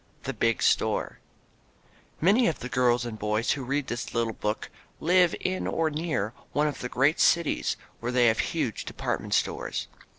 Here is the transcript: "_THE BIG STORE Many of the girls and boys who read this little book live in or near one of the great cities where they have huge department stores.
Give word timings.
"_THE 0.23 0.33
BIG 0.33 0.63
STORE 0.63 1.19
Many 2.19 2.47
of 2.47 2.57
the 2.57 2.69
girls 2.69 3.05
and 3.05 3.19
boys 3.19 3.51
who 3.51 3.63
read 3.63 3.85
this 3.85 4.15
little 4.15 4.33
book 4.33 4.71
live 4.99 5.35
in 5.39 5.67
or 5.67 5.91
near 5.91 6.33
one 6.53 6.67
of 6.67 6.79
the 6.79 6.89
great 6.89 7.19
cities 7.19 7.77
where 7.99 8.11
they 8.11 8.25
have 8.25 8.39
huge 8.39 8.83
department 8.85 9.35
stores. 9.35 9.87